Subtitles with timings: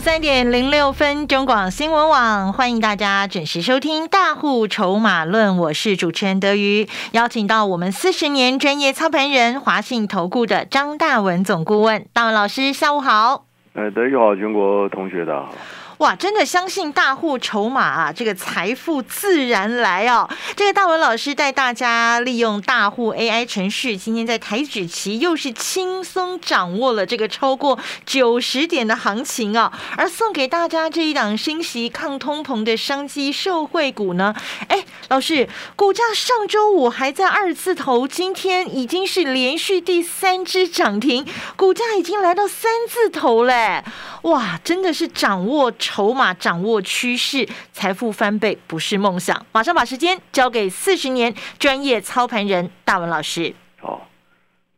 [0.00, 13.46] 三点零六分，中广新闻网欢迎大家准时收听《大户筹码论》，我是主持人德瑜，邀请到我们四十年专业操盘人华信投顾的张大文总顾问，大文老师，下午好。
[13.74, 15.54] 哎，德瑜好，全国同学的好。
[15.98, 20.28] 哇，真的相信大户筹码啊，这个财富自然来哦。
[20.54, 29.72] 这个大文老师带大家利用大户 AI 程序，今天在台指期又是轻松掌握了这个超过九十点的行情啊。
[29.96, 34.34] 而送给大家这一档升息抗通膨的商机受惠股呢，
[34.68, 43.82] 哎，老师，股价上周五还在二字头，今天已经是连续第三只涨停，股价已经来到三字头嘞。
[44.22, 45.72] 哇，真的是掌握。
[45.86, 49.46] 筹码掌握趋势，财富翻倍不是梦想。
[49.52, 53.54] 马上把时间交给四十年专业操盘人大文老师。
[53.80, 54.08] 好，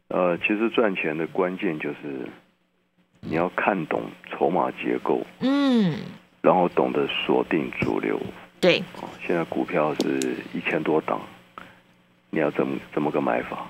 [0.09, 2.29] 呃，其实赚钱的关键就是
[3.21, 5.97] 你要看懂筹码结构，嗯，
[6.43, 8.21] 然后懂得锁定主流。
[8.61, 8.83] 对，
[9.27, 11.19] 现在股票是一千多档，
[12.29, 13.67] 你要怎么怎么个买法，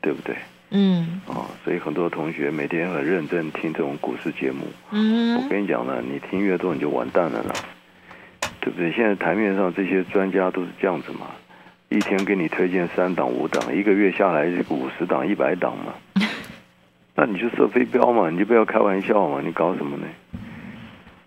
[0.00, 0.36] 对不对？
[0.70, 4.66] 嗯，啊，所以很多同学每天很认真听这种股市节目。
[4.90, 7.52] 嗯，我跟你讲呢，你听越多你就完蛋了啦，
[8.60, 8.90] 对不对？
[8.92, 11.30] 现在台面上这些专家都是这样子嘛，
[11.90, 15.94] 一天给你推荐三档五档，一个月下来五十档一百档嘛，
[17.14, 20.06] 那你就设飞镖嘛，你就不要开玩笑嘛，你搞什么呢？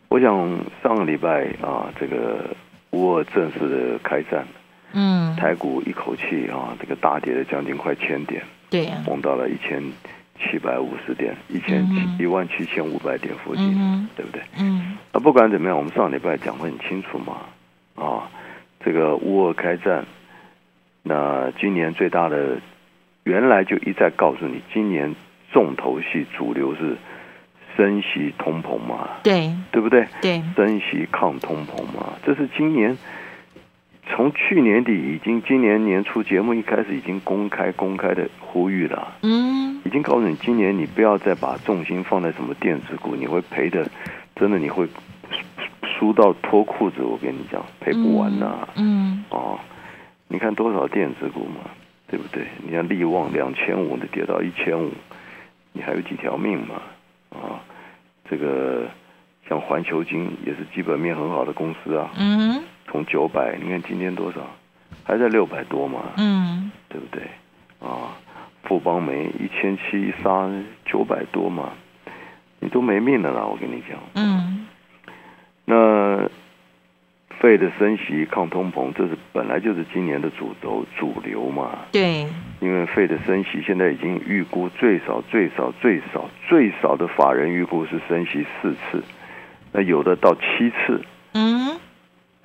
[0.10, 2.56] 我想上个礼拜啊，这个
[2.92, 4.46] 乌尔正式的开战，
[4.92, 8.44] 嗯，台股一口气啊，这个大跌了将近快千点。
[8.70, 9.82] 对呀，崩到了一千
[10.40, 14.42] 七百五十点，一千七一万七千五百点附近，对不对？
[14.60, 17.38] 嗯，那不管怎么样，我们上礼拜讲的很清楚嘛，
[17.95, 18.30] 啊，
[18.83, 20.05] 这个乌俄开战，
[21.04, 22.58] 那今年最大的，
[23.23, 25.16] 原来就一再告诉你，今年
[25.52, 26.98] 重头戏主流是
[27.76, 30.05] 升息通膨嘛，对，对不对？
[30.22, 32.98] 对，升息抗通膨嘛，这是今年。
[34.10, 43.88] 从去年底已经，今年年初节目一开始已经公开公开的呼吁了，嗯，已经告诉你，今年你不要再把重心放在什么电子股，你会赔的，
[44.36, 44.88] 真的你会
[45.84, 49.60] 输到脱裤子，我跟你讲，赔不完呐，嗯，哦，
[50.28, 51.70] 你看多少电子股嘛，
[52.10, 52.48] 对不对？
[52.66, 54.90] 你看利旺两千五的跌到一千五，
[55.73, 56.82] 你还有几条命嘛？
[57.32, 57.60] 啊，
[58.30, 58.88] 这个
[59.48, 62.64] 像环球金也是基本面很好的公司啊，嗯。
[62.89, 64.39] 从九百，你看今天多少？
[65.03, 66.14] 还在六百多嘛？
[66.17, 67.21] 嗯，对不对？
[67.80, 68.15] 啊，
[68.64, 70.49] 富邦煤一千七杀
[70.86, 71.71] 九百多嘛，
[72.59, 73.45] 你都没命了啦！
[73.45, 73.98] 我跟你讲。
[74.15, 74.65] 嗯。
[75.65, 76.30] 那
[77.39, 81.80] 费的升息抗通膨，这是本来就是今年的主轴主流嘛。
[81.92, 82.25] 对。
[82.59, 89.04] 因为费的升息现在已经预估最少最少最少最少的法人预估是升息四次，
[89.71, 91.02] 那有的到七次。
[91.33, 91.77] 嗯。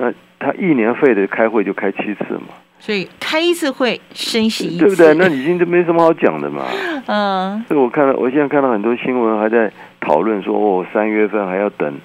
[0.03, 2.49] 那他一年费的开会就开七次嘛，
[2.81, 5.15] 所以开一次会升息一次，对不对？
[5.15, 6.67] 那已经就没什么好讲的嘛。
[7.07, 11.97] 嗯，所以我看到，我现在看到很多新闻还在讨论说，哦，三月份还要等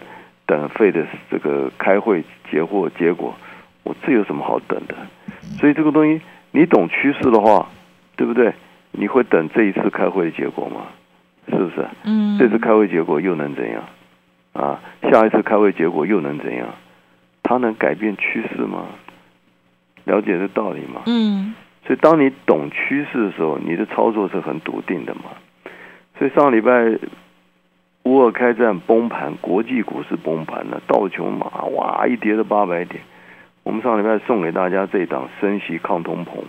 [0.45, 3.35] 等费的这个开会结果结果，
[3.81, 4.93] 我这有什么好等的？
[5.59, 6.21] 所以这个东西
[6.51, 7.67] 你懂趋势的话，
[8.15, 8.53] 对不对？
[8.91, 10.81] 你会等这一次开会的结果吗？
[11.49, 11.83] 是不是？
[12.03, 13.83] 嗯，这次开会结果又能怎样？
[14.53, 14.79] 啊，
[15.11, 16.67] 下一次开会结果又能怎样？
[17.47, 18.87] 它能改变趋势吗？
[20.03, 21.03] 了解这道理吗？
[21.05, 21.55] 嗯。
[21.85, 25.31] 所以当你懂趋势的时候，你的操作是很笃定的嘛。
[26.19, 26.99] 所以上礼拜
[28.03, 33.01] 乌尔开战崩盘，国际股市崩盘了，道琼马哇一跌了八百点。
[33.63, 36.43] 我们上礼拜送给大家这档升息抗通膨，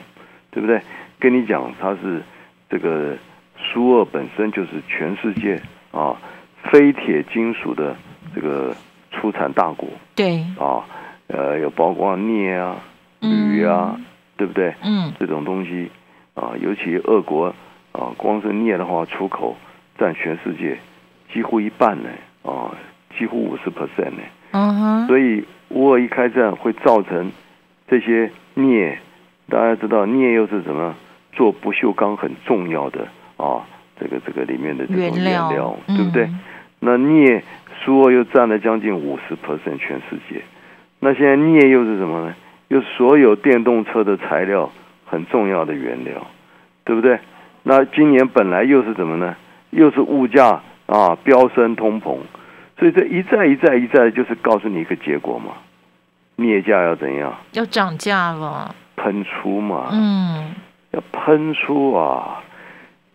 [0.51, 0.81] 对不对？
[1.21, 2.21] 跟你讲，它是
[2.69, 3.17] 这个
[3.57, 5.63] 苏二本身就是全世界
[5.93, 6.17] 啊
[6.65, 7.95] 非铁金属的
[8.35, 8.75] 这个。
[9.21, 10.85] 出产大国，对啊，
[11.27, 12.77] 呃，有包括镍啊、
[13.21, 13.99] 铝啊，
[14.37, 14.73] 对不对？
[14.83, 15.91] 嗯，这种东西
[16.35, 17.47] 啊，尤其俄国
[17.93, 19.57] 啊，光是镍的话，出口
[19.99, 20.79] 占全世界
[21.33, 22.09] 几乎一半呢，
[22.45, 22.71] 啊，
[23.19, 24.23] 几乎五十 percent 呢。
[24.53, 25.07] 嗯哼。
[25.09, 27.33] 所以乌俄一开战，会造成
[27.89, 28.99] 这些镍，
[29.51, 30.95] 大家知道镍又是什么？
[31.35, 33.07] 做不锈钢很重要的
[33.37, 33.63] 啊，
[34.01, 36.29] 这个这个里面的这种原料，对不对？
[36.81, 37.43] 那镍。
[37.85, 40.43] 苏俄又占了将近五十 percent 全世界，
[40.99, 42.35] 那现在镍又是什么呢？
[42.67, 44.71] 又所有电动车的材料
[45.07, 46.27] 很重要的原料，
[46.85, 47.19] 对不对？
[47.63, 49.35] 那今年本来又是怎么呢？
[49.71, 52.19] 又是物价啊飙升通膨，
[52.79, 55.53] 所以这一再一再一再就是告诉你一个结果嘛，
[56.37, 57.33] 镍价要怎样？
[57.53, 60.53] 要涨价了，喷出嘛，嗯，
[60.91, 62.43] 要喷出啊，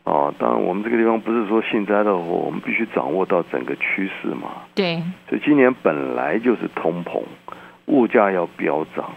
[0.03, 7.21] 啊，当然我们这个地方不是说幸灾乐祸，我们必须掌握到整个趋势嘛，对，所以今年本来就是通膨，
[7.85, 9.11] 物价要飙涨，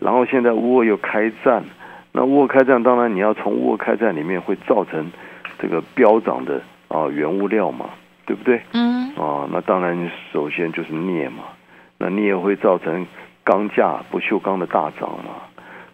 [0.00, 1.64] 然后现在乌俄又开战，
[2.12, 5.10] 那乌俄开战，当然你要从乌俄开战里面会造成
[5.58, 6.60] 这个飙涨的。
[6.88, 7.90] 啊，原物料嘛，
[8.24, 8.62] 对不对？
[8.72, 9.14] 嗯。
[9.14, 11.44] 啊，那当然，首先就是镍嘛，
[11.98, 13.06] 那镍会造成
[13.44, 15.34] 钢价不锈钢的大涨嘛，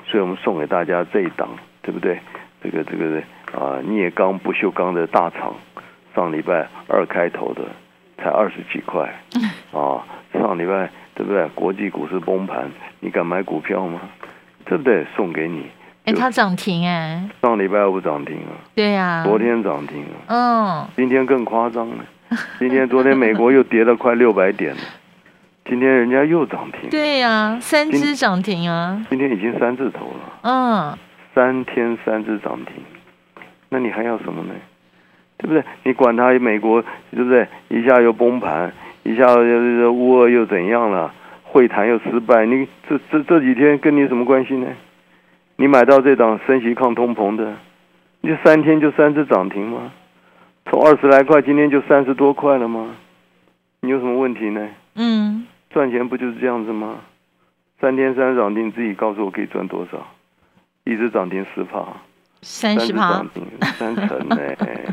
[0.06, 1.49] 所以我们送给大家这一档，
[1.82, 2.20] 对不对？
[2.62, 3.20] 这个这个
[3.55, 5.55] 啊，镍钢不锈钢的大厂，
[6.15, 7.62] 上礼拜二开头的
[8.19, 9.03] 才二十几块，
[9.73, 11.47] 啊，上礼拜对不对？
[11.55, 12.71] 国际股市崩盘，
[13.01, 14.01] 你敢买股票吗？
[14.65, 15.06] 对不对？
[15.17, 15.67] 送给你。
[16.06, 17.27] 哎，它涨停哎！
[17.41, 18.53] 上礼拜五涨停啊？
[18.75, 19.23] 对呀。
[19.25, 20.19] 昨天涨停啊。
[20.29, 20.89] 嗯。
[20.97, 22.05] 今天更夸张了，
[22.59, 24.81] 今天昨天美国又跌了快六百点了，
[25.65, 26.91] 今天人家又涨停。
[26.91, 29.01] 对呀，三只涨停啊。
[29.09, 30.41] 今天已经三字头了。
[30.43, 30.99] 嗯。
[31.35, 32.75] 三天三只涨停，
[33.75, 34.55] 那你还要什么呢？
[35.37, 35.65] 对不对？
[35.82, 36.81] 你管他美国
[37.11, 37.49] 对不对？
[37.69, 38.73] 一下又崩盘，
[39.03, 41.12] 一下又乌俄又怎样了？
[41.43, 44.69] 会谈又失败，你这这这几天跟你什么关系呢？
[45.56, 47.53] 你买到这档升息抗通膨的，
[48.21, 49.91] 你三天就三次涨停吗？
[50.67, 52.94] 从二十来块，今天就三十多块了吗？
[53.81, 54.69] 你有什么问题呢？
[54.94, 57.00] 嗯，赚钱不就是这样子吗？
[57.81, 60.06] 三天三涨停，自己告诉我可以赚多少？
[60.85, 61.85] 一只涨停十趴，
[62.44, 64.37] 三十趴涨停三成呢，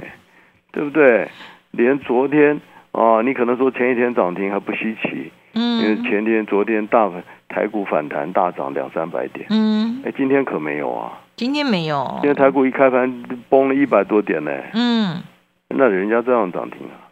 [0.71, 1.30] 对不对？
[1.71, 2.59] 连昨天
[2.92, 7.24] 啊，你可能说前一天涨停还不稀奇，嗯，因为前天、昨天大盘。
[7.53, 15.21] 台股反弹大涨两三百点，嗯，哎，今天可没有啊，今天没有，今天台股一开盘崩了一百多点呢，嗯，
[15.68, 17.12] 那人家这样涨停啊，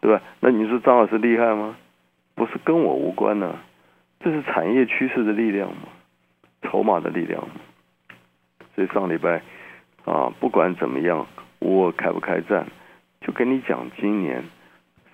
[0.00, 0.20] 对吧？
[0.40, 1.76] 那你说张老师厉害吗？
[2.34, 3.54] 不是跟我无关呢，
[4.18, 5.86] 这是产业趋势的力量嘛，
[6.62, 7.40] 筹码的力量。
[8.74, 9.42] 所以上礼拜
[10.04, 11.26] 啊，不管怎么样，
[11.58, 12.66] 我开不开战，
[13.20, 14.42] 就跟你讲，今年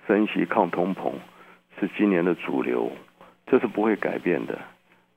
[0.07, 1.11] 升息抗通膨
[1.79, 2.91] 是今年的主流。
[3.51, 4.59] 这是不会改变的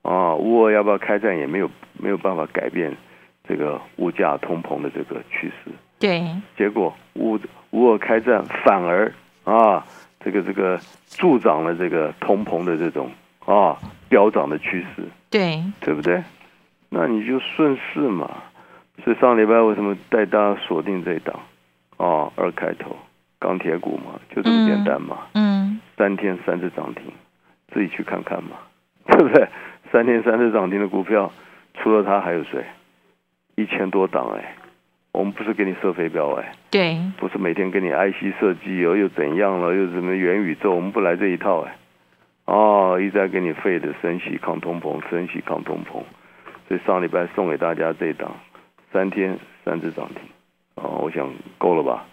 [0.01, 0.33] 啊！
[0.33, 1.69] 乌俄要不要开战也没有
[1.99, 2.91] 没有办法改变
[3.47, 5.69] 这个物价通膨的这个趋势。
[5.99, 6.25] 对，
[6.57, 9.13] 结果乌乌俄开战反而
[9.43, 9.85] 啊，
[10.19, 13.11] 这个这个助长了这个通膨的这种
[13.45, 13.77] 啊
[14.09, 15.03] 飙涨的趋势。
[15.29, 16.23] 对，对不对？
[16.93, 18.29] 那你就顺势嘛。
[19.03, 21.39] 所以上礼拜为什么带大家锁定这一档
[21.97, 22.31] 哦？
[22.35, 22.95] 二开头
[23.39, 25.17] 钢铁股嘛，就这么简单嘛。
[25.33, 25.79] 嗯。
[25.97, 27.03] 三天三次涨停。
[27.73, 28.51] 自己去看看嘛，
[29.07, 29.47] 对不对？
[29.91, 31.31] 三天三次涨停的股票，
[31.73, 32.63] 除了它还有谁？
[33.55, 34.55] 一千多档哎，
[35.11, 41.75] 我们不是给你设飞镖哎，对，不是每天给你 IC 设计又又怎样了，又什么元宇宙，我们不来这一套哎。
[42.45, 46.03] 哦，一直在给你废的升息抗通膨，升息抗通膨，
[46.67, 48.31] 所以上礼拜送给大家这一档，
[48.91, 50.17] 三天三次涨停，
[50.75, 52.05] 哦，我想够了吧？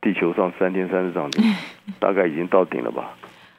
[0.00, 1.44] 地球上三天三次涨停，
[2.00, 3.12] 大概已经到顶了吧？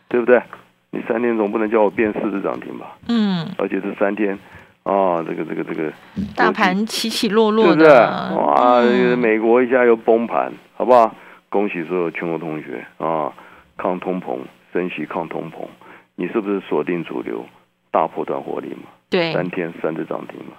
[0.09, 0.41] 对不对？
[0.89, 2.97] 你三天总不能叫我变四只涨停吧？
[3.07, 4.37] 嗯，而且是三天，
[4.83, 5.91] 啊，这个这个这个
[6.35, 8.45] 大盘起起落落的，是不是？
[8.45, 8.81] 哇，
[9.15, 11.15] 美国一下又崩盘，好不好？
[11.49, 13.31] 恭喜所有全国同学啊！
[13.77, 14.39] 抗通膨，
[14.71, 15.65] 升息抗通膨，
[16.15, 17.45] 你是不是锁定主流
[17.91, 18.83] 大波段获利嘛？
[19.11, 20.53] 对，三天三只涨停嘛，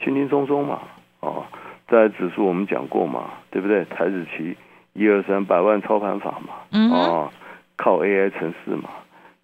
[0.00, 0.78] 轻轻松松嘛，
[1.18, 1.44] 哦，
[1.88, 3.84] 在指数我们讲过嘛，对不对？
[3.86, 4.56] 台子期
[4.92, 7.32] 一二三百万操盘法嘛，哦，
[7.74, 8.90] 靠 AI 城市嘛。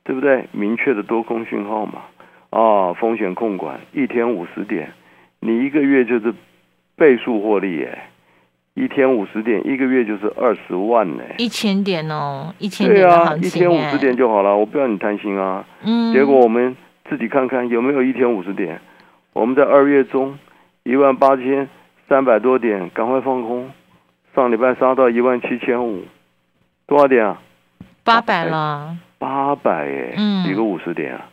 [0.02, 0.47] 对不对？
[0.50, 2.00] 明确的多空讯号嘛，
[2.49, 4.90] 啊，风险控管，一天五十点，
[5.38, 6.35] 你一个月就是
[6.97, 7.99] 倍数获利耶，
[8.75, 15.64] 一天五十点，一个月就是二十万呢，一千点哦，一千点对啊，一天五十点就好了，我不要你贪心啊。
[15.85, 16.12] 嗯。
[16.12, 16.75] 结果我们
[17.11, 18.81] 自己看看有没有一天五十点，
[19.33, 20.38] 我们在二月中
[20.85, 21.69] 一万八千
[22.09, 23.69] 三百多点，赶快放空，
[24.33, 26.05] 上礼拜杀到一万七千五，
[26.87, 27.43] 多少点啊？
[28.05, 28.97] 八百了。
[29.19, 30.14] 八百哎，
[30.49, 31.26] 一个五十点啊？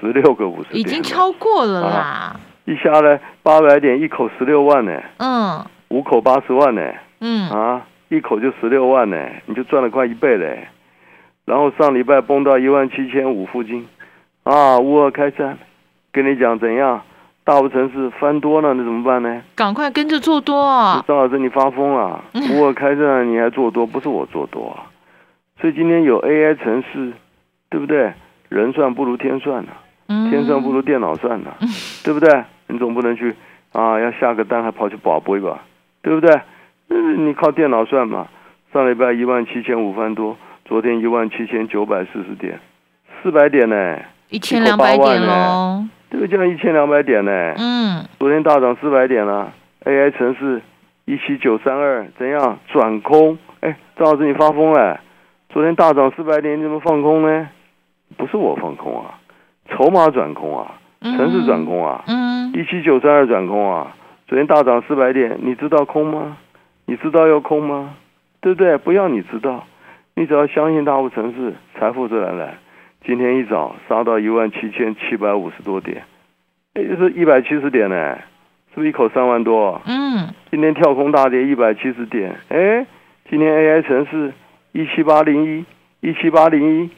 [0.00, 2.40] 十六个五十点，已经超过了啦！
[2.64, 5.00] 一下来八百点，一口十六万呢。
[5.18, 6.82] 嗯，五口八十万呢。
[7.20, 9.16] 嗯啊，一口就十六万呢，
[9.46, 10.66] 你就赚了快一倍嘞。
[11.44, 13.86] 然后上礼拜崩到一万七千五附近，
[14.44, 15.58] 啊，乌二开战，
[16.12, 17.02] 跟你讲怎样？
[17.44, 19.42] 大部城市翻多了，那怎么办呢？
[19.54, 21.04] 赶快跟着做多啊！
[21.08, 22.22] 张老师，你发疯了？
[22.52, 23.86] 乌二开战你还做多？
[23.86, 24.88] 不是我做多啊。
[25.60, 27.12] 所以今天有 AI 城市，
[27.70, 28.12] 对不对？
[28.50, 29.72] 人算不如天算呐，
[30.30, 31.50] 天算不如电脑算呐，
[32.04, 32.44] 对不对？
[32.68, 33.34] 你总不能去
[33.72, 35.60] 啊，要下个单还跑去保杯吧，
[36.02, 36.38] 对不对？
[36.90, 38.28] 嗯，你靠电脑算嘛？
[38.72, 40.36] 上礼拜一万七千五翻多，
[40.66, 42.60] 昨天一万七千九百四十点，
[43.22, 43.98] 四百点呢？
[44.34, 45.84] 一千两百点喽。
[46.10, 47.54] 这个叫一千两百点呢。
[47.56, 48.04] 嗯。
[48.18, 49.52] 昨天大涨四百点了
[49.84, 50.60] ，AI 城市
[51.04, 53.38] 一七九三二怎样转空？
[53.60, 54.98] 哎，张老师你发疯了！
[55.50, 57.48] 昨天大涨四百点，你怎么放空呢？
[58.16, 59.14] 不是我放空啊，
[59.70, 62.02] 筹码转空啊，城市转空啊。
[62.08, 62.52] 嗯。
[62.54, 63.94] 一七九三二转空啊，
[64.26, 66.36] 昨天大涨四百点，你知道空吗？
[66.86, 67.94] 你知道要空吗？
[68.40, 68.76] 对不对？
[68.78, 69.64] 不要你知道，
[70.16, 72.58] 你只要相信大户城市财富自然来。
[73.06, 76.02] 今天一早杀到一万七千七百五十多点，
[76.74, 78.16] 也就是一百七十点呢，
[78.70, 79.80] 是不是一口三万多？
[79.84, 80.28] 嗯。
[80.50, 82.86] 今天跳空大跌一百七十点，哎，
[83.28, 84.32] 今天 AI 城市
[84.72, 85.64] 一七八零一，
[86.00, 86.90] 一七八零一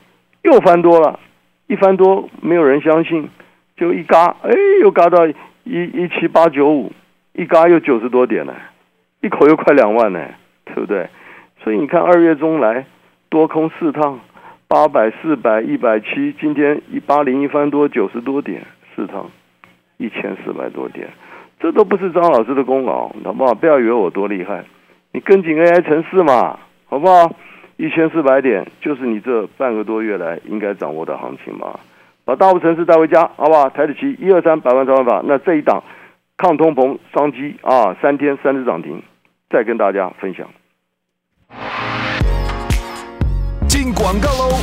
[0.43, 1.19] 又翻多了，
[1.67, 3.29] 一翻多没有人相信，
[3.77, 4.51] 就一嘎，哎，
[4.83, 5.35] 又嘎到一
[5.65, 6.93] 一七八九五，
[7.33, 8.55] 一嘎又九十多点了。
[9.23, 10.21] 一口又快两万呢，
[10.67, 11.09] 对不对？
[11.65, 12.87] 所以你看二月中来
[13.29, 14.21] 多空四趟，
[14.69, 19.31] 八百、四百、一百七，今天一八零一翻多九十多点，市场
[19.97, 21.09] 一千四百多点，
[21.61, 23.55] 这都不是张老师的功劳，好不好？
[23.55, 24.65] 不要以为我多厉害，
[25.13, 27.33] 你跟紧 AI 城市嘛，好不好？
[27.77, 31.79] 一千四百点就是你这半个多月来应该掌握的行情嘛，
[32.25, 33.71] 把大部城市带回家，好不好？
[33.71, 35.83] 台子期一二三百万张万法，那这一档。
[36.39, 39.03] 抗通膨商机啊，三天三只涨停，
[39.49, 40.47] 再跟大家分享。
[43.87, 44.59] 进广告喽！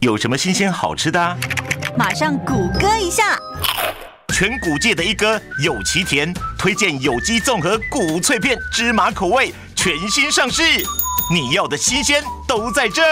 [0.00, 1.36] 有什么新鲜好吃的？
[1.96, 3.38] 马上谷歌一下。
[4.34, 10.62] 全谷界的一哥有其田推荐有机综合谷脆片，芝麻口味，全新上市。
[11.30, 13.02] 你要的新鲜都在这！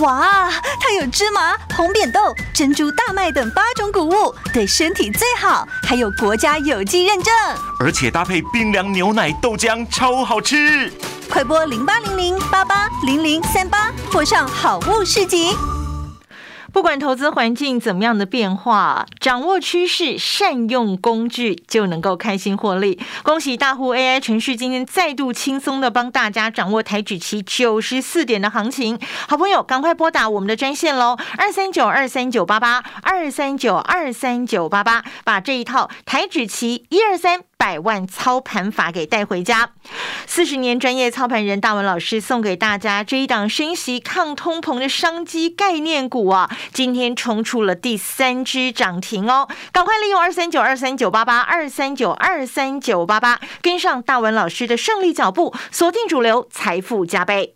[0.00, 7.34] 哇，它有芝麻、红扁豆、珍珠、大麦等八种谷物，对身体最好，还有国家有机认证，
[7.80, 10.92] 而且搭配冰凉牛奶豆浆，超好吃！
[11.28, 15.50] 快播零八零零八八零零三八，或上好物市集。
[16.76, 23.00] 不管投资环境怎么样的变化，掌握趋势，善用工具，就能够开心获利。
[23.22, 28.98] 恭喜大户 AI 程序今天再度轻松的帮大家掌握台指期九十四点的行情。
[29.26, 37.40] 好朋友，赶快拨打我们的专线喽，二三九二三九八八二三九二三九八八，把这一套台指期一二三。
[37.58, 39.70] 百万操盘法给带回家，
[40.26, 49.48] 四十年专业操盘人大文老师送给大家这一档升息抗通膨的商机概念股啊，今天冲出了第三只涨停哦！
[49.72, 57.55] 赶快利用二三九二三九八八二三九二三九八八，跟上大文老师的胜利脚步，锁定主流，财富加倍。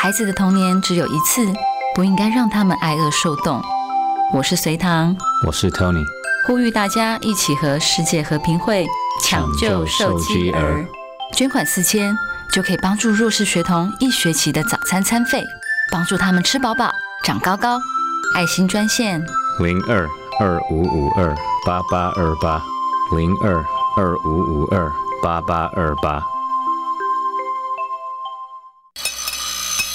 [0.00, 1.44] 孩子的童年只有一次，
[1.92, 3.60] 不应该让他们挨饿受冻。
[4.32, 5.14] 我是隋唐，
[5.44, 6.04] 我是 Tony，
[6.46, 8.86] 呼吁大家一起和世界和平会
[9.24, 10.86] 抢救受饥儿，
[11.32, 12.16] 捐款四千
[12.52, 15.42] 就可以帮助弱势学童一学期的早餐餐费，
[15.90, 16.92] 帮助他们吃饱饱、
[17.24, 17.80] 长高高。
[18.36, 19.20] 爱心专线
[19.58, 21.34] 零二二五五二
[21.66, 22.62] 八八二八
[23.16, 23.64] 零二
[23.96, 24.88] 二五五二
[25.20, 26.22] 八八二八。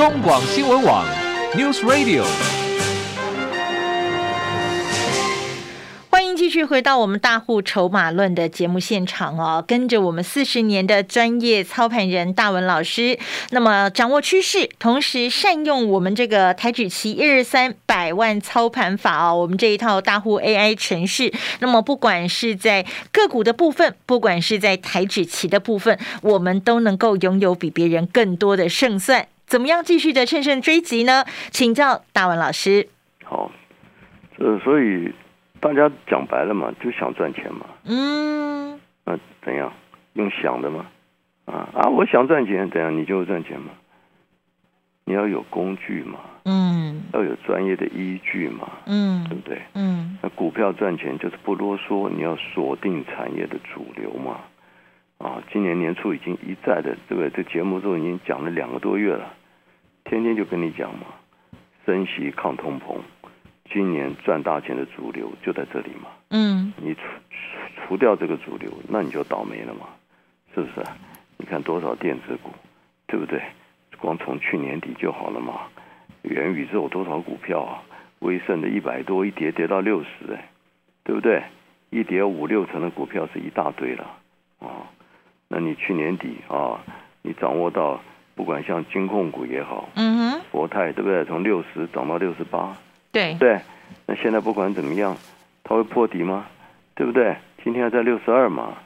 [0.00, 1.04] 中广新闻网
[1.54, 2.24] ，News Radio。
[6.08, 13.18] 欢迎继续回到我们大户筹码论的节目现场哦，跟着我们四十年的专业操盘人大文老师，
[13.50, 29.26] 那么掌握趋势，同时善用我们这个台指期一二三百万操盘法哦，我们这一套大户 AI 程式，那么不管是在个股的部分，不管是在台指期的部分，我们都能够拥有比别人更多的胜算。
[29.50, 31.24] 怎么样继续的乘胜追击呢？
[31.50, 32.88] 请教大文老师。
[33.24, 33.50] 好，
[34.38, 35.12] 呃，所以
[35.58, 37.66] 大家讲白了嘛，就想赚钱嘛。
[37.84, 38.78] 嗯。
[39.04, 39.72] 那怎样？
[40.12, 40.86] 用想的吗？
[41.46, 41.88] 啊啊！
[41.88, 42.96] 我想赚钱，怎样？
[42.96, 43.72] 你就会赚钱嘛？
[45.04, 46.20] 你要有工具嘛。
[46.44, 47.02] 嗯。
[47.12, 48.70] 要有专业的依据嘛。
[48.86, 49.26] 嗯。
[49.28, 49.60] 对不对？
[49.74, 50.16] 嗯。
[50.22, 54.42] 那股票赚钱就是不啰嗦，你要锁定产业的主流嘛。
[55.18, 59.34] 啊，今年年初已经一再的这个这节目都已经讲了两个多月了，
[60.10, 61.06] 天天就跟你讲嘛，
[61.86, 62.96] 升息抗通膨，
[63.72, 66.10] 今年赚大钱的主流就在这里嘛。
[66.30, 67.00] 嗯，你除
[67.76, 69.86] 除掉这个主流，那你就倒霉了嘛，
[70.52, 70.84] 是不是？
[71.36, 72.50] 你看多少电子股，
[73.06, 73.40] 对不对？
[74.00, 75.60] 光从去年底就好了嘛。
[76.22, 77.80] 元宇宙多少股票啊？
[78.18, 80.48] 威盛的一百多一跌跌到六十，哎，
[81.04, 81.40] 对不对？
[81.90, 84.10] 一跌五六成的股票是一大堆了
[84.58, 84.90] 啊。
[85.46, 86.80] 那你去年底啊，
[87.22, 88.00] 你掌握到
[88.40, 91.22] 不管像金控股也好，嗯哼，国泰对不对？
[91.26, 92.74] 从六十涨到六十八，
[93.12, 93.60] 对对。
[94.06, 95.14] 那现在不管怎么样，
[95.62, 96.46] 它会破底吗？
[96.94, 97.36] 对不对？
[97.62, 98.78] 今天还在六十二嘛，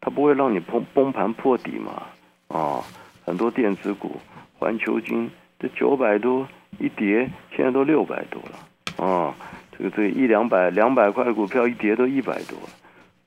[0.00, 2.04] 它不会让你崩崩盘破底嘛？
[2.48, 2.82] 啊，
[3.26, 4.18] 很多电子股，
[4.58, 6.48] 环球金这九百多
[6.78, 9.34] 一跌，现在都六百多了啊。
[9.76, 12.58] 这个这一两百两百块股票一跌都一百多，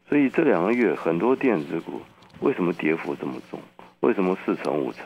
[0.09, 2.01] 所以这两个月很多电子股。
[2.39, 3.59] 为什么跌幅这么重？
[3.99, 5.05] 为什么四成五成？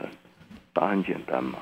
[0.73, 1.59] 答案简单嘛，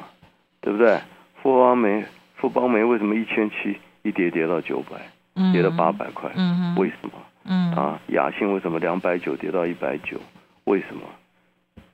[0.61, 0.99] 对不对？
[1.41, 2.03] 富邦煤，
[2.35, 6.29] 富邦煤为什么一千七一跌跌到九百，跌到八百块？
[6.77, 7.53] 为什么？
[7.75, 10.17] 啊，雅信为什么两百九跌到一百九？
[10.65, 11.01] 为什么？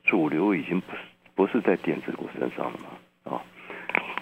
[0.04, 0.98] 主流已经不是
[1.34, 3.32] 不是在电子股身上了嘛？
[3.32, 3.42] 啊，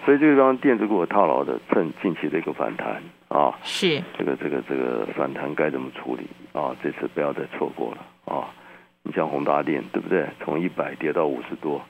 [0.05, 6.75] 所以这个地方电子股套牢的，趁近期的一个反弹啊，是这个这个这个反弹该怎么处理啊？
[6.81, 8.47] 这次不要再错过了啊！
[9.03, 10.27] 你像宏达电，对不对？
[10.43, 11.81] 从一百跌到五十多，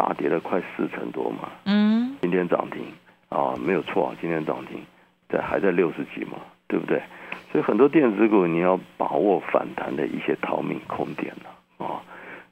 [0.00, 1.50] 大跌了快四成多嘛。
[1.66, 2.16] 嗯。
[2.22, 2.82] 今天涨停
[3.28, 4.80] 啊，没有错，今天涨停，
[5.28, 7.02] 在还在六十几嘛，对不对？
[7.52, 12.00] 所以很多电子股你要把握反弹的一些逃命空点了啊。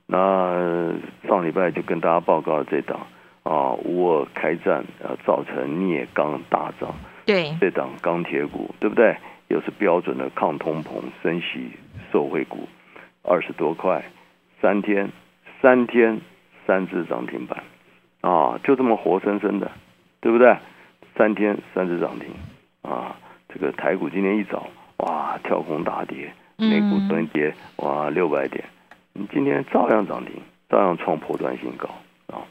[0.05, 0.93] 那
[1.27, 3.07] 上礼拜就跟大家报告了这档
[3.45, 6.95] 啊，乌尔开战啊，造成镍钢大涨。
[7.25, 7.57] 对。
[7.59, 9.17] 这档钢铁股，对不对？
[9.49, 11.71] 又是标准的抗通膨、升息
[12.13, 12.69] 受惠股。
[13.23, 14.05] 二十多块，
[14.61, 15.11] 三天，
[15.63, 16.21] 三天，
[16.69, 17.65] 三只涨停板，
[18.21, 19.71] 啊，就这么活生生的，
[20.21, 20.55] 对不对？
[21.17, 22.29] 三天三只涨停，
[22.83, 23.17] 啊，
[23.49, 28.63] 这个台股今天一早，哇，跳空大跌，美股昨天跌，哇，六百点，
[29.15, 30.35] 你今天照样涨停，
[30.69, 31.89] 照样创破断新高，
[32.27, 32.45] 啊，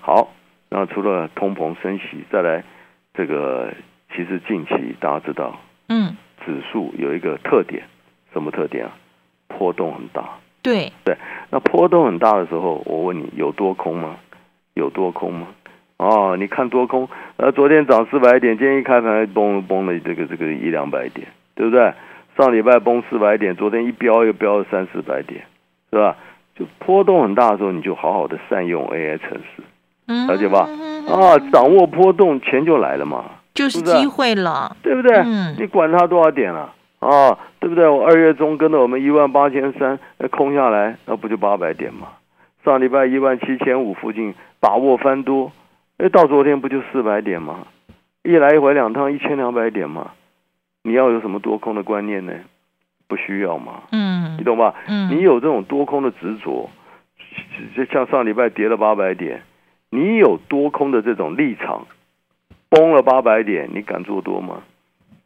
[0.00, 0.28] 好，
[0.68, 2.62] 那除了通膨升息，再来
[3.14, 3.74] 这个，
[4.14, 7.82] 其实近期大家知道，嗯，指数有一个特点，
[8.32, 8.96] 什么特点啊？
[9.48, 11.16] 波动很大，对对，
[11.50, 14.16] 那波动很大的时候，我问你有多空吗？
[14.74, 15.46] 有多空吗？
[15.98, 21.94] 哦，你看多空，呃，昨天涨四百点，今天一开盘崩崩了这个这个一两百点，对不对？
[22.36, 25.46] 上礼拜崩四百点，昨天一飙又飙了三四百点，
[25.90, 26.16] 是吧？
[26.54, 30.68] 就波动很大的时候，你就好好的善用 AI 城市，了解吧？
[31.08, 33.24] 啊，掌握波动，钱就来了嘛，
[33.54, 35.16] 就是机会了，对不对？
[35.16, 36.60] 嗯，你管它多少点了？
[36.60, 36.74] 啊，
[37.60, 37.88] 对不对？
[37.88, 39.98] 我二月中跟着我们一万八千三
[40.30, 42.08] 空下来，那不就八百点吗？
[42.64, 45.52] 上礼拜一万七千五附近把握翻多，
[45.98, 47.66] 哎，到昨天不就四百点吗？
[48.22, 50.12] 一来一回两趟一千两百点吗？
[50.82, 52.32] 你要有什么多空的观念呢？
[53.08, 54.74] 不需要嘛，嗯，你懂吧？
[54.88, 56.68] 嗯，你有这种多空的执着，
[57.76, 59.42] 就像上礼拜跌了八百点，
[59.90, 61.86] 你有多空的这种立场，
[62.68, 64.62] 崩了八百点，你敢做多吗？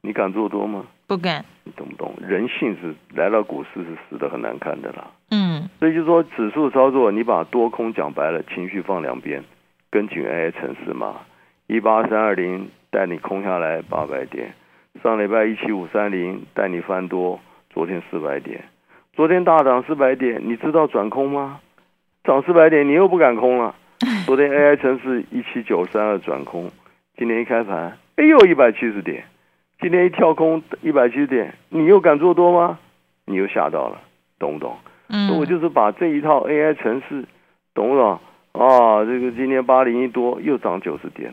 [0.02, 0.85] 你敢做多吗？
[1.11, 1.44] 不敢。
[1.64, 2.14] 你懂不懂？
[2.20, 5.11] 人性是来到股市是死的很难看的啦。
[5.33, 5.68] 嗯。
[5.81, 9.42] 所以就说指数操作，你把多空讲白了，情绪放两边，
[9.90, 11.16] 跟紧 AI 城市嘛。
[11.66, 14.55] 一八三二零带你空下来八百点，
[15.03, 18.62] 上礼拜一七五三零带你翻多，昨天四百点，
[19.12, 21.59] 昨天大涨四百点，你知道转空吗？
[22.23, 23.75] 涨四百点你又不敢空了。
[24.27, 26.70] 昨天 AI 城市一七九三二转空，
[27.16, 29.25] 今天一开盘，哎呦一百七十点。
[29.81, 32.79] 今天一跳空一百七十点，你又敢做多吗？
[33.25, 34.01] 你又吓到了，
[34.38, 34.77] 懂不懂？
[35.09, 37.25] 嗯，我就是把这一套 AI 城市，
[37.75, 38.19] 懂不懂？
[38.53, 41.33] 啊，这个今天八零一多又涨九十点，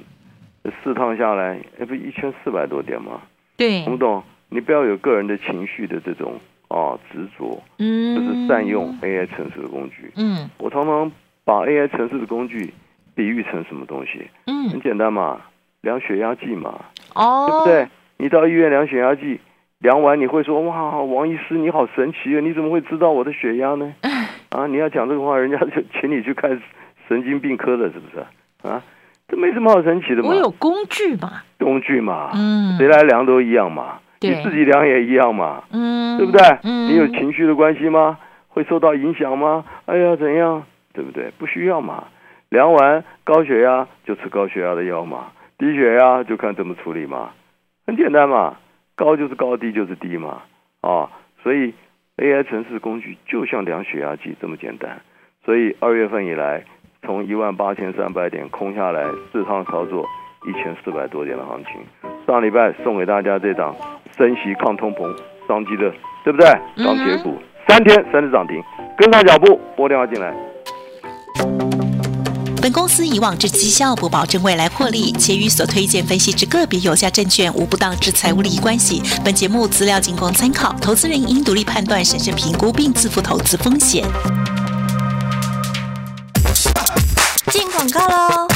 [0.83, 3.21] 四趟下来，哎，不一千四百多点吗？
[3.57, 4.23] 对，懂不懂？
[4.49, 10.09] 你不要有个人的情绪的这种啊执着，嗯，就是善用 AI 城市的工具。
[10.15, 11.11] 嗯，我常常
[11.43, 12.73] 把 AI 城市的工具
[13.13, 14.29] 比喻成什么东西？
[14.45, 15.41] 嗯，很简单嘛，
[15.81, 16.79] 量血压计嘛，
[17.13, 17.87] 哦，对不对？
[18.17, 19.39] 你到医院量血压计，
[19.79, 22.39] 量完你会说哇，王医师你好神奇啊！
[22.41, 23.93] 你怎么会知道我的血压呢？
[24.49, 26.59] 啊，你要讲这个话，人家就请你去看
[27.07, 28.67] 神经病科的，是不是？
[28.67, 28.81] 啊，
[29.27, 30.29] 这没什么好神奇的嘛。
[30.29, 31.41] 我有工具嘛。
[31.59, 33.99] 工具嘛，嗯，谁来量都一样嘛。
[34.19, 36.41] 你自己量也一样嘛，嗯，对不对？
[36.63, 38.17] 嗯，你有情绪的关系吗？
[38.47, 39.63] 会受到影响吗？
[39.85, 40.63] 哎呀，怎样？
[40.91, 41.31] 对不对？
[41.37, 42.05] 不需要嘛。
[42.49, 45.27] 量完高血压就吃高血压的药嘛，
[45.59, 47.29] 低血压就看怎么处理嘛，
[47.87, 48.57] 很简单嘛。
[48.95, 50.41] 高就是高，低就是低嘛，
[50.81, 51.09] 啊，
[51.43, 51.71] 所以
[52.17, 54.99] AI 城市工具就像量血压计这么简单。
[55.45, 56.63] 所以二月份以来，
[57.03, 60.03] 从一万八千三百点空下来，四趟操作
[60.47, 61.73] 一千四百多点的行情。
[62.25, 63.75] 上礼拜送给大家这档
[64.17, 65.15] 升息抗通膨
[65.47, 66.49] 商机的，对不对？
[66.83, 68.59] 钢铁股三天三只涨停，
[68.97, 70.35] 跟上脚步，拨电话进来。
[72.67, 79.01] 本公司以往之绩效不保证未来获利，且与所推荐分析之个别有价证券无不当之财务利益关系。
[79.23, 84.03] 本节目资料仅供参考，投资人应独立判断、审慎评估并自负投资风险。
[87.53, 88.47] 进广告喽！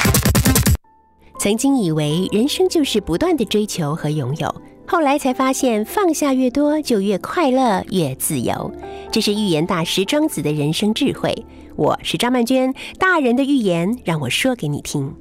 [1.40, 4.54] 曾经以为人生就是不断的追求和拥有，
[4.86, 8.74] 后来才发现放下越多就越快乐、越自由。
[9.10, 11.46] 这是预言大师庄子的人生智慧。
[11.76, 15.16] 我是张曼娟，大人的预言让我说给你听。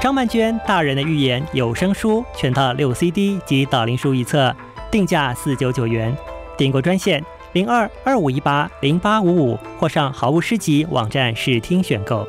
[0.00, 4.54] 张曼娟大人的预言有声书全套六 CD 及导灵书一册，
[4.90, 6.16] 定价四九九元。
[6.56, 12.26] 订购专线零二二五一八零八五五，或上好物诗集网站试听选购。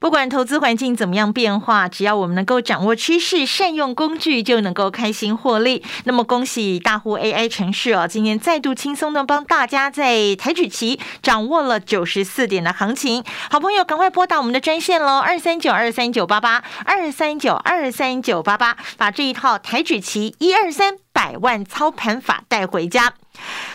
[0.00, 5.82] 不管投资环境怎么样变化，只要我们能够掌握趋势、善用工具，就能够开心获利。
[6.04, 13.24] 那么恭喜大户 AI 城市哦，今天再度轻松的帮大家在台指期掌握了九十四点的行情。
[13.50, 23.14] 好朋友，赶快拨打我们的专线喽，二三九二三九八八二三九二三九八八，把这一套台指期一二三百万操盘法带回家。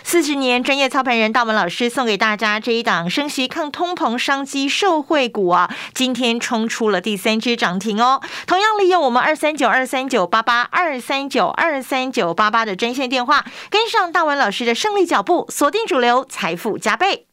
[0.02, 8.22] 四十年专业操盘人大文老师送给大家这一档升息抗通膨商机受惠股啊，今天冲出了第三只涨停哦。
[8.48, 17.33] 同样利用我们二三九二三九八八二三九二三九八八的专线电话，跟上大文老师的胜利脚步，锁定主流，财富加倍。